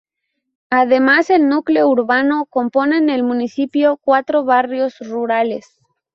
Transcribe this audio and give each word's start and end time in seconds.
Además 0.71 1.27
del 1.27 1.47
núcleo 1.47 1.87
urbano 1.87 2.45
componen 2.47 3.11
el 3.11 3.21
municipio 3.21 3.97
cuatro 4.01 4.43
barrios 4.43 4.95
rurales. 4.99 5.77